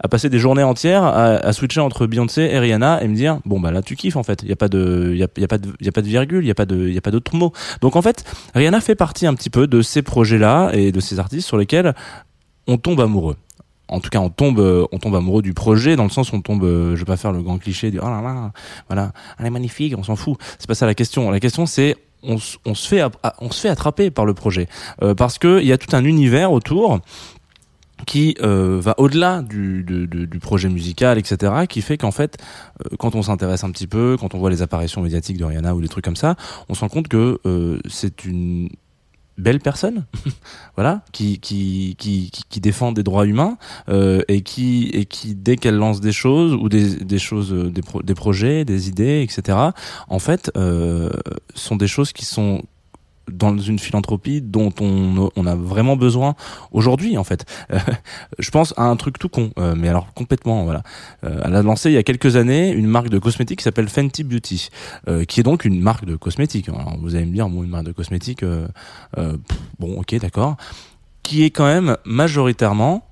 à 0.01 0.09
passer 0.09 0.29
des 0.29 0.39
journées 0.39 0.63
entières 0.63 1.05
à, 1.05 1.53
switcher 1.53 1.81
entre 1.81 2.07
Beyoncé 2.07 2.43
et 2.43 2.59
Rihanna 2.59 3.03
et 3.03 3.09
me 3.09 3.15
dire 3.15 3.39
bon 3.45 3.61
bah 3.61 3.71
là 3.71 3.83
tu 3.83 3.95
kiffes 3.95 4.17
en 4.17 4.23
fait 4.23 4.43
il 4.43 4.49
y 4.49 4.53
a 4.53 4.57
pas 4.57 4.69
de 4.69 5.11
il 5.13 5.19
y 5.19 5.23
a 5.23 5.29
pas 5.49 5.59
de 5.59 5.69
il 5.81 5.87
y 5.87 5.89
a 5.89 5.93
pas 5.93 6.03
de 6.03 6.09
virgule 6.09 6.45
il 6.45 6.49
y 6.49 6.51
a 6.51 6.55
pas 6.55 6.67
de 6.67 6.89
il 6.89 6.95
y 6.95 6.99
a 6.99 7.01
pas 7.01 7.11
d'autres 7.13 7.37
mots 7.37 7.53
donc 7.81 7.95
en 7.95 8.03
fait 8.03 8.25
Rihanna 8.55 8.81
fait 8.81 8.95
partie 8.97 9.27
un 9.27 9.35
petit 9.35 9.51
peu 9.53 9.67
de 9.67 9.83
ces 9.83 10.03
projets 10.03 10.39
là 10.39 10.71
et 10.73 10.91
de 10.91 11.01
ces 11.01 11.21
artistes 11.21 11.47
sur 11.47 11.57
lesquels 11.57 11.95
on 12.67 12.77
tombe 12.77 13.01
amoureux 13.01 13.37
en 13.89 14.01
tout 14.01 14.09
cas, 14.09 14.21
on 14.21 14.31
tombe, 14.31 14.59
on 14.91 14.99
tombe 14.99 15.15
amoureux 15.15 15.43
du 15.43 15.53
projet 15.53 15.97
dans 15.97 16.05
le 16.05 16.11
sens 16.11 16.33
où 16.33 16.37
on 16.37 16.41
tombe. 16.41 16.63
je 16.65 16.99
vais 16.99 17.05
pas 17.05 17.19
faire 17.19 17.31
le 17.31 17.43
grand 17.43 17.59
cliché 17.59 17.91
du 17.91 17.99
oh 17.99 18.07
là 18.07 18.23
là, 18.23 18.53
voilà, 18.89 19.13
elle 19.39 19.45
est 19.45 19.51
magnifique, 19.51 19.95
on 19.99 20.03
s'en 20.03 20.17
fout. 20.17 20.39
C'est 20.59 20.67
pas 20.67 20.75
ça 20.75 20.87
la 20.87 20.95
question. 20.95 21.31
La 21.31 21.41
question 21.41 21.67
c'est 21.67 21.97
on, 22.23 22.39
se 22.39 22.89
fait 22.89 23.03
ah, 23.23 23.35
on 23.41 23.51
se 23.51 23.61
fait 23.61 23.69
attraper 23.69 24.11
par 24.11 24.25
le 24.25 24.35
projet 24.35 24.69
Euh, 25.03 25.15
parce 25.15 25.39
que 25.39 25.61
il 25.61 25.67
y 25.67 25.73
a 25.73 25.79
tout 25.79 25.95
un 25.95 26.05
univers 26.05 26.53
autour 26.53 27.01
qui 28.07 28.37
euh, 28.43 28.81
va 28.81 28.95
au-delà 28.99 29.43
du, 29.43 30.39
projet 30.41 30.69
musical, 30.69 31.19
etc., 31.19 31.67
qui 31.69 31.83
fait 31.83 31.97
qu'en 31.97 32.11
fait, 32.11 32.37
euh, 32.85 32.97
quand 32.99 33.15
on 33.15 33.23
s'intéresse 33.23 33.63
un 33.63 33.71
petit 33.71 33.87
peu, 33.87 34.17
quand 34.19 34.35
on 34.35 34.39
voit 34.39 34.51
les 34.51 34.61
apparitions 34.61 35.03
médiatiques 35.03 35.37
de 35.37 35.45
Rihanna 35.45 35.75
ou 35.75 35.81
des 35.81 35.89
trucs 35.89 36.05
comme 36.05 36.17
ça, 36.17 36.35
on 36.69 36.75
se 36.75 36.81
rend 36.81 36.89
compte 36.89 37.09
que 37.09 37.39
c'est 37.89 38.25
une 38.25 38.71
belle 39.39 39.61
personne, 39.61 40.05
voilà, 40.77 41.03
qui 41.13 41.39
qui, 41.41 41.97
qui 41.99 42.31
qui 42.31 42.43
qui 42.49 42.61
défend 42.61 42.93
des 42.93 43.03
droits 43.03 43.27
humains 43.27 43.57
euh, 43.89 44.23
et 44.29 44.43
qui 44.43 44.91
et 44.93 45.05
qui 45.07 45.35
dès 45.35 45.57
qu'elle 45.57 45.77
lance 45.77 46.01
des 46.01 46.13
choses 46.13 46.55
ou 46.55 46.69
des 46.69 46.97
des 46.97 47.19
choses, 47.19 47.53
euh, 47.53 47.71
des, 47.71 47.83
pro- 47.83 48.03
des 48.03 48.15
projets, 48.15 48.65
des 48.65 48.89
idées, 48.89 49.23
etc. 49.23 49.59
En 50.09 50.19
fait, 50.19 50.51
euh, 50.57 51.11
sont 51.55 51.77
des 51.77 51.89
choses 51.89 52.13
qui 52.13 52.25
sont 52.25 52.63
dans 53.31 53.57
une 53.57 53.79
philanthropie 53.79 54.41
dont 54.41 54.73
on, 54.81 55.31
on 55.37 55.47
a 55.47 55.55
vraiment 55.55 55.97
besoin 55.97 56.35
aujourd'hui 56.73 57.17
en 57.17 57.25
fait. 57.25 57.45
Euh, 57.73 57.79
je 58.39 58.51
pense 58.51 58.75
à 58.77 58.85
un 58.85 58.97
truc 58.97 59.19
tout 59.19 59.29
con, 59.29 59.51
euh, 59.59 59.75
mais 59.77 59.89
alors 59.89 60.13
complètement 60.15 60.65
voilà. 60.65 60.83
Euh, 61.25 61.41
elle 61.45 61.55
a 61.55 61.63
lancé 61.63 61.91
il 61.91 61.95
y 61.95 61.99
a 61.99 62.03
quelques 62.03 62.37
années 62.37 62.71
une 62.71 62.87
marque 62.87 63.09
de 63.09 63.19
cosmétiques 63.19 63.59
qui 63.59 63.65
s'appelle 63.65 63.89
Fenty 63.89 64.25
Beauty, 64.25 64.71
qui 65.29 65.41
est 65.41 65.43
donc 65.43 65.65
une 65.65 65.81
marque 65.81 66.05
de 66.05 66.17
cosmétiques. 66.17 66.69
Alors, 66.69 66.97
vous 67.01 67.15
allez 67.15 67.27
me 67.27 67.33
dire 67.33 67.49
bon 67.49 67.63
une 67.63 67.71
marque 67.71 67.87
de 67.87 67.93
cosmétiques, 67.93 68.45
bon 69.79 69.99
ok 69.99 70.15
d'accord, 70.17 70.57
qui 71.23 71.45
est 71.45 71.51
quand 71.51 71.67
même 71.67 71.97
majoritairement 72.05 73.07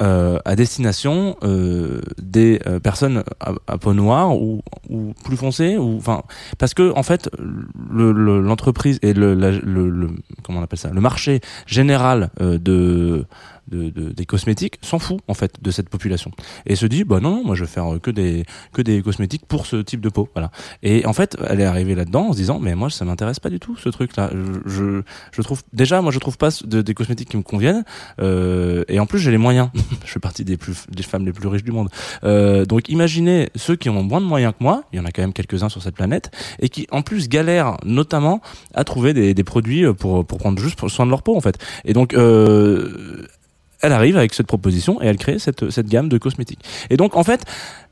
euh, 0.00 0.38
à 0.44 0.56
destination 0.56 1.36
euh, 1.42 2.00
des 2.20 2.60
euh, 2.66 2.78
personnes 2.80 3.24
à, 3.40 3.78
peau 3.78 3.94
noire 3.94 4.36
ou, 4.36 4.62
ou 4.90 5.14
plus 5.24 5.36
foncée 5.36 5.78
ou 5.78 5.96
enfin 5.96 6.22
parce 6.58 6.74
que 6.74 6.92
en 6.96 7.02
fait 7.02 7.30
le- 7.38 8.12
le- 8.12 8.40
l'entreprise 8.40 8.98
et 9.02 9.14
le, 9.14 9.34
la- 9.34 9.52
le, 9.52 9.88
le- 9.88 10.10
comment 10.42 10.60
on 10.60 10.62
appelle 10.62 10.78
ça 10.78 10.90
le 10.90 11.00
marché 11.00 11.40
général 11.66 12.30
euh, 12.40 12.58
de, 12.58 13.24
de, 13.68 13.90
de- 13.90 14.10
des 14.12 14.26
cosmétiques 14.26 14.78
s'en 14.82 14.98
fout 14.98 15.20
en 15.28 15.34
fait 15.34 15.62
de 15.62 15.70
cette 15.70 15.88
population. 15.88 16.30
Et 16.66 16.76
se 16.76 16.86
dit 16.86 17.04
bah 17.04 17.20
non 17.20 17.30
non 17.30 17.44
moi 17.44 17.54
je 17.54 17.64
vais 17.64 17.70
faire 17.70 17.86
que 18.02 18.10
des 18.10 18.44
que 18.72 18.82
des 18.82 19.02
cosmétiques 19.02 19.46
pour 19.46 19.66
ce 19.66 19.76
type 19.76 20.00
de 20.00 20.08
peau 20.08 20.28
voilà. 20.34 20.50
Et 20.82 21.04
en 21.06 21.12
fait 21.12 21.36
elle 21.48 21.60
est 21.60 21.64
arrivée 21.64 21.94
là 21.94 22.04
dedans 22.04 22.28
en 22.28 22.32
se 22.32 22.38
disant 22.38 22.58
mais 22.60 22.74
moi 22.74 22.90
ça 22.90 23.04
m'intéresse 23.04 23.40
pas 23.40 23.50
du 23.50 23.58
tout 23.60 23.76
ce 23.76 23.88
truc 23.88 24.16
là 24.16 24.30
je, 24.32 24.70
je 24.70 25.02
je 25.32 25.42
trouve 25.42 25.62
déjà 25.72 26.00
moi 26.02 26.12
je 26.12 26.18
trouve 26.18 26.38
pas 26.38 26.50
de- 26.64 26.82
des 26.82 26.94
cosmétiques 26.94 27.28
qui 27.30 27.36
me 27.36 27.42
conviennent 27.42 27.84
euh, 28.20 28.84
et 28.88 28.98
en 29.00 29.06
plus 29.06 29.18
j'ai 29.18 29.30
les 29.30 29.38
moyens. 29.38 29.70
Je 30.04 30.12
fais 30.12 30.20
partie 30.20 30.44
des 30.44 30.56
plus 30.56 30.84
des 30.90 31.02
femmes 31.02 31.24
les 31.26 31.32
plus 31.32 31.48
riches 31.48 31.64
du 31.64 31.72
monde. 31.72 31.88
Euh, 32.24 32.64
donc 32.64 32.88
imaginez 32.88 33.48
ceux 33.56 33.74
qui 33.76 33.88
ont 33.90 34.02
moins 34.02 34.20
de 34.20 34.26
moyens 34.26 34.52
que 34.56 34.62
moi 34.62 34.84
il 34.92 34.98
y 34.98 35.00
en 35.00 35.04
a 35.04 35.10
quand 35.10 35.22
même 35.22 35.32
quelques 35.32 35.62
uns 35.62 35.68
sur 35.68 35.82
cette 35.82 35.94
planète 35.96 36.30
et 36.60 36.68
qui 36.68 36.86
en 36.92 37.02
plus 37.02 37.28
galèrent 37.28 37.76
notamment 37.84 38.40
à 38.74 38.84
trouver 38.84 39.12
des, 39.14 39.34
des 39.34 39.44
produits 39.44 39.84
pour 39.94 40.24
pour 40.24 40.38
prendre 40.38 40.60
juste 40.60 40.86
soin 40.88 41.06
de 41.06 41.10
leur 41.10 41.22
peau 41.22 41.36
en 41.36 41.40
fait. 41.40 41.58
Et 41.84 41.92
donc 41.92 42.14
euh, 42.14 43.26
elle 43.82 43.92
arrive 43.92 44.16
avec 44.16 44.34
cette 44.34 44.46
proposition 44.46 45.00
et 45.02 45.06
elle 45.06 45.16
crée 45.18 45.38
cette, 45.38 45.70
cette 45.70 45.88
gamme 45.88 46.08
de 46.08 46.18
cosmétiques. 46.18 46.60
Et 46.90 46.96
donc, 46.96 47.16
en 47.16 47.24
fait, 47.24 47.44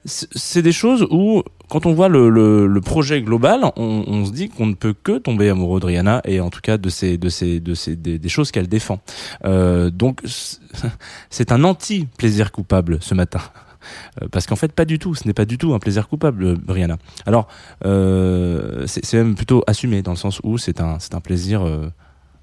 c'est 0.07 0.63
des 0.63 0.73
choses 0.73 1.07
où, 1.11 1.43
quand 1.71 1.87
on 1.87 1.95
voit 1.95 2.09
le, 2.09 2.29
le, 2.29 2.67
le 2.67 2.81
projet 2.81 3.23
global, 3.23 3.61
on, 3.77 4.05
on 4.07 4.25
se 4.27 4.33
dit 4.33 4.49
qu'on 4.51 4.67
ne 4.67 4.75
peut 4.75 4.95
que 4.95 5.19
tomber 5.19 5.49
amoureux 5.49 5.81
de 5.81 5.87
Rihanna 5.87 6.21
et 6.25 6.41
en 6.41 6.51
tout 6.51 6.61
cas 6.63 6.77
de 6.77 6.89
ces, 6.91 7.17
de 7.17 7.29
de 7.29 8.17
des, 8.19 8.29
choses 8.29 8.51
qu'elle 8.51 8.69
défend. 8.69 9.01
Euh, 9.45 9.91
donc, 9.91 10.21
c'est- 11.31 11.53
un 11.53 11.65
anti-plaisir 11.65 12.53
coupable 12.53 12.99
ce 13.01 13.15
matin. 13.15 13.41
Euh, 14.23 14.29
Parce 14.33 14.47
qu'en 14.47 14.57
fait, 14.57 14.73
pas 14.73 14.85
du 14.87 14.99
tout. 14.99 15.15
Ce 15.15 15.27
n'est 15.27 15.35
pas 15.35 15.45
du 15.45 15.59
tout 15.59 15.75
un 15.75 15.79
plaisir 15.79 16.09
coupable, 16.09 16.45
euh, 16.45 16.57
Rihanna. 16.69 16.97
Alors, 17.27 17.49
euh, 17.85 18.87
c'est 18.87 19.05
c'est 19.05 19.17
même 19.19 19.35
plutôt 19.35 19.63
assumé 19.67 20.03
dans 20.03 20.13
le 20.13 20.17
sens 20.17 20.41
où 20.43 20.57
c'est 20.59 20.81
un, 20.81 20.99
c'est 21.01 21.15
un 21.15 21.21
plaisir. 21.21 21.63
euh, 21.67 21.89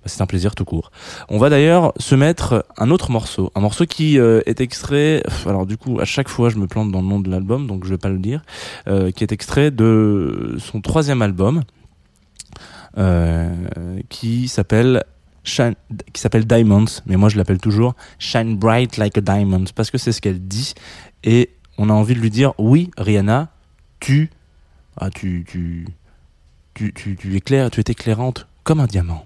c'est 0.06 0.22
un 0.22 0.26
plaisir 0.26 0.56
tout 0.56 0.66
court. 0.66 0.92
On 1.30 1.38
va 1.38 1.50
d'ailleurs 1.50 1.94
se 1.98 2.16
mettre 2.16 2.66
un 2.78 2.90
autre 2.92 3.12
morceau, 3.12 3.52
un 3.56 3.62
morceau 3.62 3.86
qui 3.86 4.20
euh, 4.20 4.42
est 4.46 4.62
extrait. 4.62 5.24
Alors 5.46 5.66
du 5.66 5.78
coup, 5.78 6.00
à 6.00 6.06
chaque 6.06 6.30
fois, 6.30 6.50
je 6.50 6.58
me 6.58 6.68
plante 6.68 6.92
dans 6.92 7.02
le 7.02 7.08
nom 7.08 7.20
de 7.20 7.30
l'album, 7.30 7.68
donc 7.68 7.86
je 7.86 7.90
vais 7.90 7.98
pas 7.98 8.10
le 8.10 8.20
dire. 8.20 8.42
euh, 8.88 9.12
qui 9.12 9.24
est 9.24 9.32
extrait 9.32 9.72
de 9.72 10.58
son 10.60 10.82
troisième 10.82 11.22
album, 11.22 11.62
euh, 12.98 13.54
qui 14.10 14.48
s'appelle 14.48 15.04
Shine, 15.44 15.76
qui 16.14 16.22
s'appelle 16.22 16.46
Diamonds, 16.46 16.86
mais 17.06 17.16
moi 17.16 17.30
je 17.30 17.38
l'appelle 17.38 17.60
toujours 17.60 17.96
Shine 18.20 18.58
Bright 18.58 18.98
Like 18.98 19.18
a 19.18 19.22
Diamond 19.22 19.66
parce 19.76 19.90
que 19.90 19.98
c'est 19.98 20.12
ce 20.12 20.22
qu'elle 20.22 20.40
dit 20.40 20.74
et 21.24 21.50
on 21.78 21.90
a 21.90 21.94
envie 21.94 22.14
de 22.14 22.20
lui 22.20 22.30
dire 22.30 22.54
oui 22.58 22.92
Rihanna, 22.98 23.50
tu, 24.00 24.30
ah 24.98 25.10
tu, 25.10 25.46
tu, 25.48 25.88
tu, 26.74 26.94
tu, 26.94 27.16
tu 27.16 27.36
éclaires, 27.36 27.72
tu 27.72 27.80
es 27.80 27.86
éclairante 27.88 28.48
comme 28.64 28.80
un 28.80 28.88
diamant. 28.88 29.26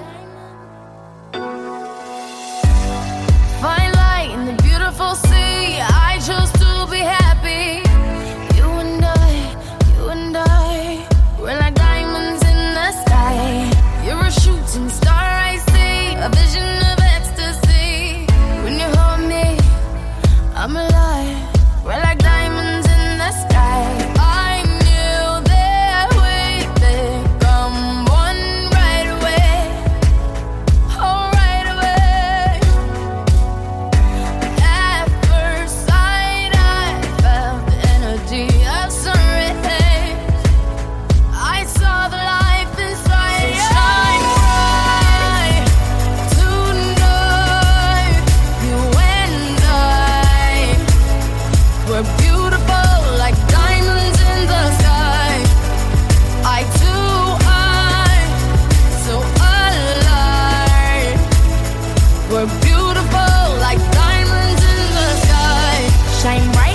Like 63.59 63.79
diamonds 63.91 64.63
in 64.63 64.87
the 64.95 65.09
sky. 65.25 65.75
Shine 66.21 66.51
bright 66.51 66.70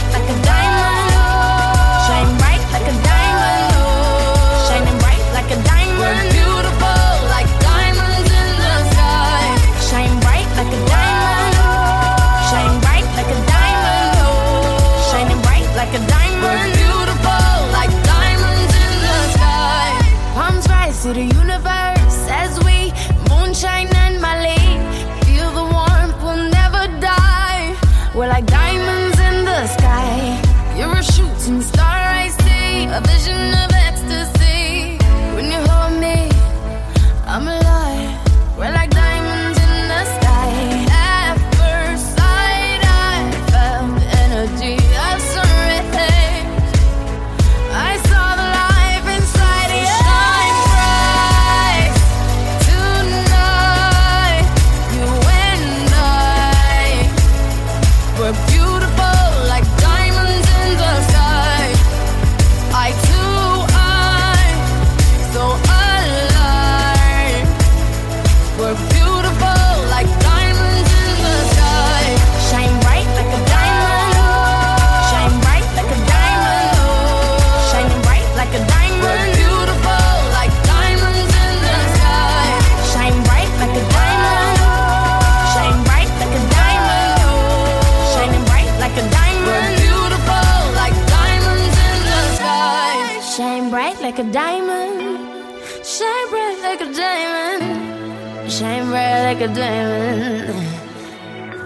shine 98.58 98.88
bright 98.88 99.22
like 99.24 99.40
a 99.42 99.48
diamond. 99.48 100.54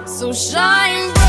So 0.09 0.33
shine. 0.33 1.20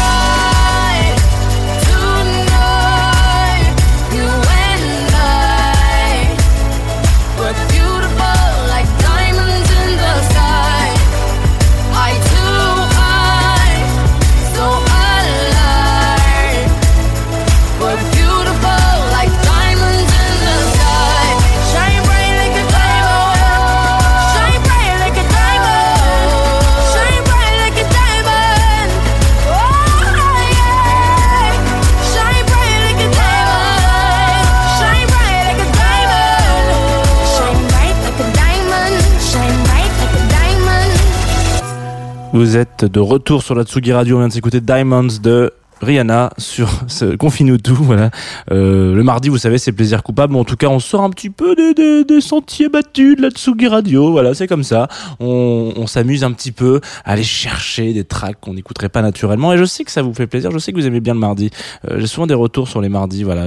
Vous 42.33 42.55
êtes 42.55 42.85
de 42.85 42.99
retour 43.01 43.43
sur 43.43 43.55
la 43.55 43.63
Tsugi 43.63 43.91
Radio. 43.91 44.15
On 44.15 44.19
vient 44.19 44.29
de 44.29 44.33
s'écouter 44.33 44.61
Diamonds 44.61 45.19
de 45.21 45.51
Rihanna 45.81 46.31
sur 46.37 46.69
ce 46.87 47.15
Confine-nous 47.17 47.57
tout. 47.57 47.75
Voilà. 47.75 48.09
Euh, 48.51 48.95
le 48.95 49.03
mardi, 49.03 49.27
vous 49.27 49.37
savez, 49.37 49.57
c'est 49.57 49.73
plaisir 49.73 50.01
coupable. 50.01 50.37
En 50.37 50.45
tout 50.45 50.55
cas, 50.55 50.67
on 50.67 50.79
sort 50.79 51.01
un 51.03 51.09
petit 51.09 51.29
peu 51.29 51.55
des, 51.55 52.21
sentiers 52.21 52.69
battus 52.69 53.17
de 53.17 53.23
la 53.23 53.31
Tsugi 53.31 53.67
Radio. 53.67 54.11
Voilà, 54.11 54.33
c'est 54.33 54.47
comme 54.47 54.63
ça. 54.63 54.87
On, 55.19 55.85
s'amuse 55.87 56.23
un 56.23 56.31
petit 56.31 56.53
peu 56.53 56.79
à 57.03 57.11
aller 57.11 57.23
chercher 57.23 57.91
des 57.91 58.05
tracks 58.05 58.37
qu'on 58.39 58.53
n'écouterait 58.53 58.87
pas 58.87 59.01
naturellement. 59.01 59.51
Et 59.51 59.57
je 59.57 59.65
sais 59.65 59.83
que 59.83 59.91
ça 59.91 60.01
vous 60.01 60.13
fait 60.13 60.27
plaisir. 60.27 60.51
Je 60.51 60.57
sais 60.57 60.71
que 60.71 60.77
vous 60.77 60.87
aimez 60.87 61.01
bien 61.01 61.13
le 61.13 61.19
mardi. 61.19 61.49
Euh, 61.89 61.99
J'ai 61.99 62.07
souvent 62.07 62.27
des 62.27 62.33
retours 62.33 62.69
sur 62.69 62.79
les 62.79 62.89
mardis, 62.89 63.23
voilà, 63.23 63.43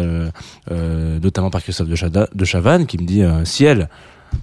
euh, 0.71 1.19
notamment 1.21 1.49
par 1.49 1.63
Christophe 1.63 1.89
de, 1.89 1.97
Chada- 1.97 2.29
Chavannes 2.45 2.85
qui 2.85 2.99
me 2.99 3.07
dit 3.07 3.23
Ciel. 3.45 3.89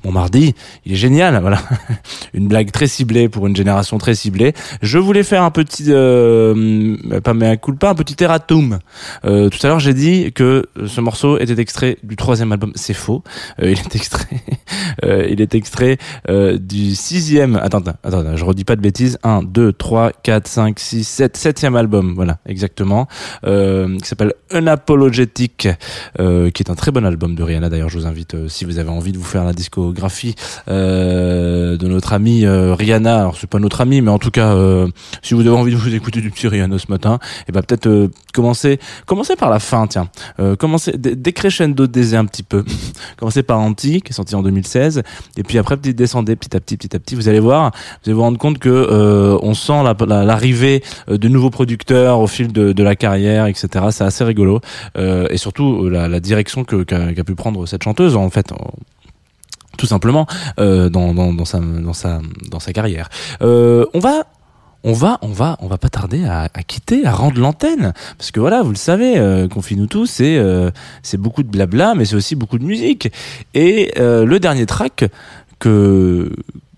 Mon 0.03 0.11
mardi, 0.11 0.55
il 0.85 0.93
est 0.93 0.95
génial, 0.95 1.39
voilà. 1.41 1.59
Une 2.33 2.47
blague 2.47 2.71
très 2.71 2.87
ciblée 2.87 3.29
pour 3.29 3.47
une 3.47 3.55
génération 3.55 3.97
très 3.97 4.15
ciblée. 4.15 4.53
Je 4.81 4.97
voulais 4.97 5.23
faire 5.23 5.43
un 5.43 5.51
petit, 5.51 5.85
euh, 5.89 6.95
pas 7.23 7.33
mais 7.33 7.47
un 7.47 7.57
culpa, 7.57 7.89
un 7.89 7.95
petit 7.95 8.21
erratum. 8.23 8.79
Euh, 9.25 9.49
tout 9.49 9.59
à 9.63 9.67
l'heure, 9.67 9.79
j'ai 9.79 9.93
dit 9.93 10.31
que 10.33 10.65
ce 10.85 11.01
morceau 11.01 11.37
était 11.39 11.59
extrait 11.59 11.97
du 12.03 12.15
troisième 12.15 12.51
album. 12.51 12.71
C'est 12.75 12.93
faux. 12.93 13.23
Euh, 13.61 13.71
il 13.71 13.79
est 13.79 13.95
extrait, 13.95 14.41
euh, 15.05 15.27
il 15.29 15.41
est 15.41 15.55
extrait 15.55 15.97
euh, 16.29 16.57
du 16.57 16.95
sixième. 16.95 17.55
Attends, 17.55 17.79
attends, 17.79 17.95
attends, 18.03 18.37
je 18.37 18.45
redis 18.45 18.63
pas 18.63 18.75
de 18.75 18.81
bêtises. 18.81 19.17
1, 19.23 19.43
2, 19.43 19.73
3, 19.73 20.11
4, 20.23 20.47
5, 20.47 20.79
6, 20.79 21.03
7, 21.03 21.37
septième 21.37 21.75
album. 21.75 22.13
Voilà, 22.15 22.37
exactement. 22.45 23.07
Euh, 23.45 23.97
qui 23.99 24.07
s'appelle 24.07 24.33
Unapologetic, 24.51 25.67
qui 26.17 26.63
est 26.63 26.69
un 26.69 26.75
très 26.75 26.91
bon 26.91 27.05
album 27.05 27.35
de 27.35 27.43
Rihanna. 27.43 27.69
D'ailleurs, 27.69 27.89
je 27.89 27.97
vous 27.97 28.05
invite, 28.05 28.47
si 28.47 28.65
vous 28.65 28.79
avez 28.79 28.89
envie 28.89 29.11
de 29.11 29.17
vous 29.17 29.23
faire 29.23 29.43
la 29.43 29.53
discographie 29.89 30.35
euh, 30.67 31.77
de 31.77 31.87
notre 31.87 32.13
amie 32.13 32.45
euh, 32.45 32.75
Rihanna. 32.75 33.19
Alors, 33.19 33.37
c'est 33.37 33.47
pas 33.49 33.59
notre 33.59 33.81
amie, 33.81 34.01
mais 34.01 34.11
en 34.11 34.19
tout 34.19 34.31
cas, 34.31 34.53
euh, 34.55 34.87
si 35.21 35.33
vous 35.33 35.41
avez 35.41 35.49
envie 35.55 35.71
de 35.71 35.77
vous 35.77 35.93
écouter 35.93 36.21
du 36.21 36.29
petit 36.31 36.47
Rihanna 36.47 36.77
ce 36.79 36.85
matin, 36.89 37.19
et 37.47 37.51
ben 37.51 37.61
peut-être 37.61 38.09
commencer, 38.33 38.79
commencer 39.05 39.35
par 39.35 39.49
la 39.49 39.59
fin, 39.59 39.87
tiens. 39.87 40.09
Commencer, 40.59 40.93
dé- 40.97 41.15
décrescendo 41.15 41.87
désir 41.87 42.19
un 42.19 42.25
petit 42.25 42.43
peu. 42.43 42.63
commencer 43.17 43.43
par 43.43 43.59
Anti, 43.59 44.01
qui 44.01 44.11
est 44.11 44.15
sorti 44.15 44.35
en 44.35 44.41
2016, 44.43 45.03
et 45.37 45.43
puis 45.43 45.57
après, 45.57 45.77
descendez 45.77 46.35
petit 46.35 46.55
à 46.55 46.59
petit, 46.59 46.77
petit 46.77 46.95
à 46.95 46.99
petit. 46.99 47.15
Vous 47.15 47.27
allez 47.29 47.39
voir, 47.39 47.71
vous 47.71 48.09
allez 48.09 48.13
vous 48.13 48.21
rendre 48.21 48.37
compte 48.37 48.59
que 48.59 49.37
on 49.41 49.53
sent 49.53 49.83
la- 49.83 49.95
la- 50.05 50.23
l'arrivée 50.25 50.83
de 51.07 51.27
nouveaux 51.27 51.49
producteurs 51.49 52.19
au 52.19 52.27
fil 52.27 52.51
de, 52.51 52.81
la 52.83 52.95
carrière, 52.95 53.45
etc. 53.45 53.85
C'est 53.91 54.03
assez 54.03 54.23
rigolo, 54.23 54.59
euh, 54.97 55.27
et 55.29 55.37
surtout 55.37 55.87
la, 55.89 56.07
la 56.07 56.19
direction 56.19 56.63
qu'a 56.63 56.83
qu'a 57.13 57.23
pu 57.23 57.35
prendre 57.35 57.65
cette 57.65 57.83
chanteuse, 57.83 58.15
en 58.15 58.29
fait. 58.29 58.51
Tout 59.81 59.87
simplement 59.87 60.27
euh, 60.59 60.89
dans, 60.89 61.15
dans, 61.15 61.45
sa 61.45 61.59
dans 61.59 61.93
sa 61.93 62.21
dans 62.51 62.59
sa 62.59 62.71
carrière. 62.71 63.09
Euh, 63.41 63.85
on 63.95 63.99
va 63.99 64.27
on 64.83 64.93
va, 64.93 65.19
on 65.21 65.27
va, 65.27 65.57
on 65.61 65.67
va 65.67 65.77
pas 65.77 65.89
tarder 65.89 66.25
à, 66.25 66.49
quitter, 66.65 67.05
à 67.05 67.11
rendre 67.11 67.39
l'antenne, 67.39 67.93
parce 68.17 68.31
que 68.31 68.39
voilà, 68.39 68.63
vous 68.63 68.71
le 68.71 68.75
savez, 68.75 69.15
euh, 69.19 69.47
confie-nous 69.47 69.85
tous, 69.85 70.07
c'est 70.07 70.37
euh, 70.37 70.71
c'est 71.03 71.19
beaucoup 71.19 71.43
de 71.43 71.49
blabla, 71.49 71.93
mais 71.93 72.05
c'est 72.05 72.15
aussi 72.15 72.35
beaucoup 72.35 72.57
de 72.57 72.63
musique. 72.63 73.11
Et 73.53 73.91
le 73.97 74.37
dernier 74.39 74.65
track 74.65 75.05
que 75.59 76.31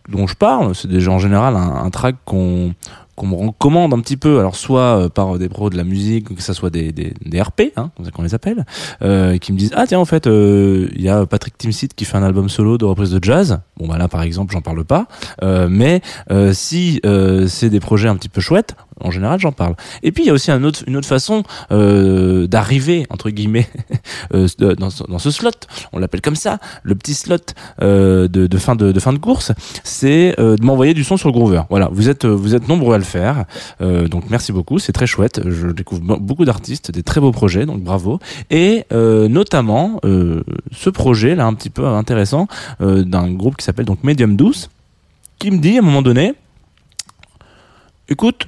dont 0.10 0.28
je 0.28 0.36
parle, 0.36 0.76
c'est 0.76 0.90
déjà 0.90 1.12
en 1.12 1.20
général 1.20 1.56
un 1.56 1.90
track 1.92 2.16
qu'on 2.26 2.74
qu'on 3.16 3.28
me 3.28 3.36
recommande 3.36 3.94
un 3.94 4.00
petit 4.00 4.18
peu, 4.18 4.40
alors 4.40 4.56
soit 4.56 5.00
euh, 5.00 5.10
par 5.10 5.38
des 5.38 5.50
pros 5.50 5.70
de 5.70 5.78
la 5.78 5.84
musique, 5.84 6.36
que 6.36 6.42
ça 6.42 6.54
soit 6.54 6.70
des, 6.70 6.92
des, 6.92 7.14
des 7.24 7.42
RP, 7.42 7.62
hein, 7.76 7.92
comme 7.96 8.06
ça 8.06 8.12
qu'on 8.12 8.24
les 8.24 8.34
appelle, 8.34 8.66
euh, 9.02 9.38
qui 9.38 9.54
me 9.54 9.58
disent 9.58 9.74
ah 9.76 9.86
tiens 9.88 10.00
en 10.00 10.06
fait 10.06 10.28
euh, 10.28 10.90
il 10.96 11.02
y 11.02 11.10
a 11.10 11.26
Patrick 11.26 11.58
Timsit 11.58 11.90
qui 11.96 12.06
fait 12.06 12.18
un 12.18 12.24
album 12.24 12.50
solo 12.50 12.78
de 12.78 12.86
reprise 12.86 13.12
de 13.12 13.24
jazz. 13.24 13.60
Bon 13.78 13.88
bah 13.88 13.98
là 13.98 14.08
par 14.08 14.22
exemple 14.22 14.54
j'en 14.54 14.62
parle 14.62 14.84
pas, 14.84 15.08
euh, 15.44 15.68
mais 15.70 16.02
euh, 16.32 16.54
si 16.54 17.00
euh, 17.06 17.48
c'est 17.48 17.70
des 17.70 17.80
projets 17.80 18.08
un 18.08 18.16
petit 18.16 18.30
peu 18.30 18.42
chouettes, 18.42 18.76
en 19.00 19.12
général 19.12 19.40
j'en 19.40 19.52
parle. 19.52 19.76
Et 20.04 20.12
puis 20.12 20.24
il 20.24 20.28
y 20.28 20.30
a 20.30 20.34
aussi 20.34 20.52
une 20.52 20.66
autre 20.66 21.08
façon 21.08 21.44
euh, 21.72 22.48
d'arriver 22.48 23.06
entre 23.10 23.30
guillemets 23.30 23.68
euh, 24.34 24.48
dans, 24.76 24.90
ce- 24.90 25.32
slot, 25.32 25.52
on 25.94 26.00
l'appelle 26.00 26.22
comme 26.22 26.36
ça, 26.36 26.60
le 26.84 26.96
petit 26.96 27.14
slot 27.14 27.38
euh, 27.82 28.28
de, 28.28 28.58
fin 28.58 28.76
de, 28.76 29.18
course, 29.18 29.52
c'est 29.84 30.36
de 30.38 30.64
m'envoyer 30.64 30.94
du 30.94 31.04
son 31.04 31.18
sur 31.18 31.28
le 31.30 31.34
Groover. 31.34 31.64
Voilà, 31.70 31.90
vous 31.92 32.10
êtes 32.10 32.24
nombreux 32.68 32.96
à 32.96 32.98
le 32.98 33.04
faire, 33.04 33.46
donc 33.80 34.30
merci 34.30 34.52
beaucoup, 34.52 34.80
c'est 34.80 34.92
très 34.94 35.08
chouette. 35.08 35.42
Je 35.50 35.68
découvre 35.68 36.02
be- 36.02 36.20
beaucoup 36.20 36.46
d'artistes, 36.46 36.92
des 36.92 37.04
très 37.04 37.20
beaux 37.22 37.32
projets, 37.32 37.66
donc 37.66 37.82
bravo. 37.82 38.20
Et 38.50 38.86
notamment 38.92 40.00
ce 40.04 40.90
projet 40.90 41.36
là 41.36 41.46
un 41.46 41.54
petit 41.54 41.70
peu 41.70 41.86
intéressant 41.88 42.48
d'un 42.80 43.32
groupe 43.32 43.58
qui 43.58 43.66
s'appelle 43.66 43.86
donc 43.86 44.04
Medium 44.04 44.36
Douce, 44.36 44.70
qui 45.40 45.52
me 45.52 45.58
dit 45.58 45.76
à 45.78 45.80
un 45.80 45.84
moment 45.84 46.02
donné, 46.02 46.34
écoute. 48.10 48.48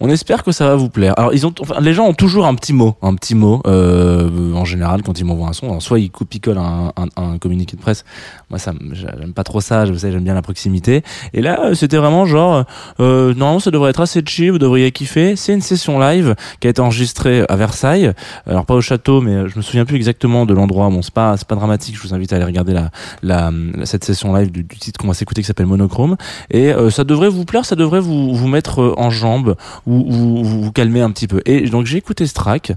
On 0.00 0.08
espère 0.08 0.44
que 0.44 0.52
ça 0.52 0.66
va 0.66 0.76
vous 0.76 0.88
plaire. 0.88 1.14
Alors 1.16 1.34
ils 1.34 1.44
ont, 1.46 1.52
enfin, 1.60 1.80
les 1.80 1.92
gens 1.92 2.04
ont 2.06 2.14
toujours 2.14 2.46
un 2.46 2.54
petit 2.54 2.72
mot, 2.72 2.94
un 3.02 3.14
petit 3.16 3.34
mot 3.34 3.60
euh, 3.66 4.52
en 4.54 4.64
général 4.64 5.02
quand 5.02 5.18
ils 5.18 5.24
m'envoient 5.24 5.48
un 5.48 5.52
son. 5.52 5.66
Alors, 5.68 5.82
soit 5.82 5.98
ils 5.98 6.10
coupent 6.10 6.28
collent 6.40 6.58
un, 6.58 6.92
un, 6.96 7.06
un 7.16 7.38
communiqué 7.38 7.76
de 7.76 7.80
presse. 7.82 8.04
Moi 8.50 8.58
ça, 8.58 8.72
me- 8.72 8.94
j'aime 8.94 9.32
pas 9.32 9.44
trop 9.44 9.60
ça. 9.60 9.86
Je 9.86 9.94
sais, 9.94 10.12
j'aime 10.12 10.22
bien 10.22 10.34
la 10.34 10.42
proximité. 10.42 11.02
Et 11.34 11.42
là 11.42 11.60
euh, 11.64 11.74
c'était 11.74 11.96
vraiment 11.96 12.26
genre, 12.26 12.64
euh, 13.00 13.34
normalement 13.34 13.58
ça 13.60 13.70
devrait 13.72 13.90
être 13.90 14.00
assez 14.00 14.22
chill, 14.24 14.52
vous 14.52 14.58
devriez 14.58 14.92
kiffer. 14.92 15.34
C'est 15.34 15.52
une 15.52 15.62
session 15.62 15.98
live 15.98 16.36
qui 16.60 16.68
a 16.68 16.70
été 16.70 16.80
enregistrée 16.80 17.44
à 17.48 17.56
Versailles. 17.56 18.12
Alors 18.46 18.66
pas 18.66 18.74
au 18.74 18.80
château, 18.80 19.20
mais 19.20 19.32
euh, 19.34 19.48
je 19.48 19.56
me 19.56 19.62
souviens 19.62 19.84
plus 19.84 19.96
exactement 19.96 20.46
de 20.46 20.54
l'endroit. 20.54 20.88
Bon 20.90 21.02
c'est 21.02 21.12
pas, 21.12 21.36
c'est 21.36 21.48
pas 21.48 21.56
dramatique. 21.56 21.96
Je 21.96 22.02
vous 22.06 22.14
invite 22.14 22.32
à 22.32 22.36
aller 22.36 22.44
regarder 22.44 22.72
la, 22.72 22.90
la, 23.22 23.50
cette 23.84 24.04
session 24.04 24.32
live 24.34 24.52
du, 24.52 24.62
du 24.62 24.76
titre 24.76 25.00
qu'on 25.00 25.08
va 25.08 25.14
s'écouter 25.14 25.40
qui 25.42 25.46
s'appelle 25.46 25.66
Monochrome. 25.66 26.16
Et 26.50 26.72
euh, 26.72 26.90
ça 26.90 27.02
devrait 27.04 27.28
vous 27.30 27.44
plaire, 27.44 27.64
ça 27.64 27.74
devrait 27.74 28.00
vous, 28.00 28.32
vous 28.34 28.48
mettre 28.48 28.80
euh, 28.80 28.94
en 28.96 29.10
jambes 29.10 29.56
ou 29.88 30.04
vous, 30.08 30.44
vous, 30.44 30.62
vous 30.62 30.72
calmer 30.72 31.00
un 31.00 31.10
petit 31.10 31.26
peu. 31.26 31.40
Et 31.46 31.62
donc 31.68 31.86
j'ai 31.86 31.98
écouté 31.98 32.26
ce 32.26 32.34
track 32.34 32.72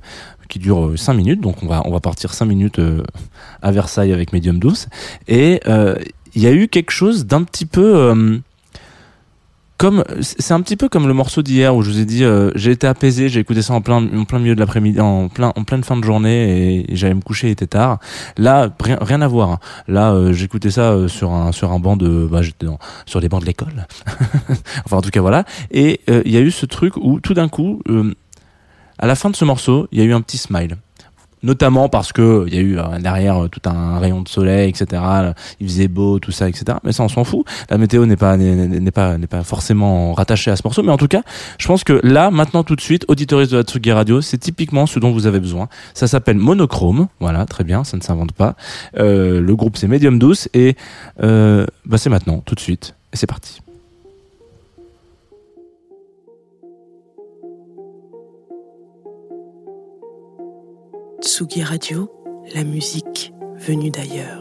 qui 0.47 0.60
dure 0.60 0.93
5 0.95 1.13
minutes, 1.13 1.41
donc 1.41 1.63
on 1.63 1.67
va, 1.67 1.82
on 1.86 1.91
va 1.91 2.00
partir 2.00 2.34
5 2.34 2.45
minutes 2.45 2.80
euh, 2.80 3.04
à 3.62 3.71
Versailles 3.71 4.13
avec 4.13 4.34
Medium 4.34 4.60
Douce. 4.60 4.88
Et 5.28 5.62
euh, 5.67 5.95
il 6.36 6.41
y 6.41 6.47
a 6.47 6.52
eu 6.52 6.67
quelque 6.67 6.91
chose 6.91 7.26
d'un 7.26 7.43
petit 7.43 7.65
peu... 7.65 8.41
comme 9.81 10.03
c'est 10.21 10.53
un 10.53 10.61
petit 10.61 10.77
peu 10.77 10.89
comme 10.89 11.07
le 11.07 11.13
morceau 11.15 11.41
d'hier 11.41 11.75
où 11.75 11.81
je 11.81 11.89
vous 11.89 11.99
ai 11.99 12.05
dit 12.05 12.23
euh, 12.23 12.51
j'ai 12.53 12.69
été 12.69 12.85
apaisé 12.85 13.29
j'ai 13.29 13.39
écouté 13.39 13.63
ça 13.63 13.73
en 13.73 13.81
plein 13.81 13.95
en 14.15 14.25
plein 14.25 14.37
milieu 14.37 14.53
de 14.53 14.59
l'après-midi 14.59 14.99
en 14.99 15.27
plein 15.27 15.51
en 15.55 15.63
pleine 15.63 15.83
fin 15.83 15.97
de 15.97 16.03
journée 16.03 16.85
et, 16.91 16.95
j'allais 16.95 17.15
me 17.15 17.21
coucher 17.21 17.47
il 17.47 17.51
était 17.53 17.65
tard. 17.65 17.97
Là 18.37 18.69
rien, 18.79 18.99
rien 19.01 19.23
à 19.23 19.27
voir 19.27 19.49
hein. 19.49 19.59
là 19.87 20.11
euh, 20.11 20.33
j'écoutais 20.33 20.69
ça 20.69 20.91
euh, 20.91 21.07
sur 21.07 21.31
un 21.31 21.51
sur 21.51 21.71
un 21.71 21.79
banc 21.79 21.97
de 21.97 22.27
bah, 22.31 22.43
j'étais 22.43 22.67
sur 23.07 23.19
les 23.19 23.27
bancs 23.27 23.41
de 23.41 23.47
l'école. 23.47 23.87
Enfin 24.85 24.97
en 24.97 25.01
tout 25.01 25.09
cas 25.09 25.21
voilà. 25.21 25.45
Et 25.71 26.01
euh, 26.11 26.21
il 26.25 26.31
y 26.31 26.37
a 26.37 26.41
eu 26.41 26.51
ce 26.51 26.67
truc 26.67 26.95
où 26.97 27.19
tout 27.19 27.33
d'un 27.33 27.49
coup 27.49 27.81
euh, 27.89 28.13
à 28.99 29.07
la 29.07 29.15
fin 29.15 29.31
de 29.31 29.35
ce 29.35 29.45
morceau 29.45 29.87
il 29.91 29.97
y 29.97 30.03
a 30.03 30.05
eu 30.05 30.13
un 30.13 30.21
petit 30.21 30.37
smile 30.37 30.77
notamment 31.43 31.89
parce 31.89 32.13
que 32.13 32.45
il 32.47 32.54
y 32.54 32.58
a 32.58 32.62
eu 32.62 32.77
euh, 32.77 32.99
derrière 32.99 33.43
euh, 33.43 33.47
tout 33.47 33.62
un 33.65 33.99
rayon 33.99 34.21
de 34.21 34.27
soleil, 34.27 34.69
etc. 34.69 35.01
Il 35.60 35.67
faisait 35.67 35.88
beau, 35.88 36.19
tout 36.19 36.32
ça, 36.32 36.49
etc. 36.49 36.77
Mais 36.84 36.91
ça, 36.91 37.04
on 37.04 37.10
s'en 37.10 37.23
fout. 37.23 37.45
La 37.69 37.77
météo 37.77 38.06
n'est 38.06 38.15
pas 38.15 38.38
n'est 38.38 38.91
pas 38.91 39.17
n'est 39.17 39.27
pas 39.27 39.43
forcément 39.43 40.13
rattachée 40.13 40.51
à 40.51 40.56
ce 40.56 40.62
morceau, 40.63 40.84
mais 40.84 40.91
en 40.91 40.97
tout 40.97 41.08
cas, 41.08 41.21
je 41.58 41.67
pense 41.67 41.84
que 41.84 41.99
là, 42.04 42.32
maintenant, 42.32 42.63
tout 42.63 42.75
de 42.75 42.82
suite, 42.82 43.06
auditoristes 43.08 43.51
de 43.51 43.58
la 43.58 43.63
Tsugi 43.63 43.91
Radio, 43.91 44.21
c'est 44.21 44.38
typiquement 44.38 44.86
ce 44.86 44.99
dont 44.99 45.12
vous 45.12 45.27
avez 45.27 45.39
besoin. 45.39 45.67
Ça 45.93 46.08
s'appelle 46.08 46.38
Monochrome, 46.38 47.08
voilà, 47.19 47.45
très 47.45 47.63
bien, 47.63 47.84
ça 47.84 47.97
ne 47.97 48.01
s'invente 48.01 48.34
pas. 48.34 48.56
Euh, 48.97 49.41
le 49.41 49.56
groupe 49.56 49.77
c'est 49.77 49.88
Medium 49.88 50.19
Douce 50.19 50.49
et 50.54 50.75
bah 51.17 51.97
c'est 51.97 52.10
maintenant, 52.10 52.41
tout 52.45 52.56
de 52.56 52.60
suite, 52.60 52.95
et 53.13 53.17
c'est 53.17 53.27
parti. 53.27 53.62
Tsugi 61.21 61.62
Radio, 61.62 62.12
la 62.55 62.63
musique 62.63 63.31
venue 63.57 63.91
d'ailleurs. 63.91 64.40